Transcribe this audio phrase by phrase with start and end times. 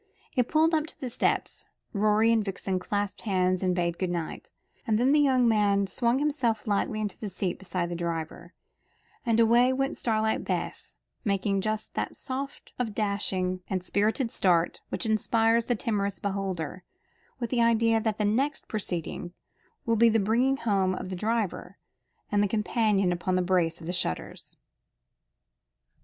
[0.35, 1.67] It pulled up at the steps.
[1.93, 4.49] Rorie and Vixen clasped hands and bade good night,
[4.87, 8.55] and then the young man swung himself lightly into the seat beside the driver,
[9.27, 15.05] and away went Starlight Bess making just that sort of dashing and spirited start which
[15.05, 16.83] inspires the timorous beholder
[17.39, 19.33] with the idea that the next proceeding
[19.85, 21.77] will be the bringing home of the driver
[22.31, 24.57] and his companion upon a brace of shutters.